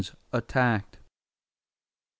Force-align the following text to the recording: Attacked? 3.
Attacked? 0.33 0.95
3. 0.95 0.99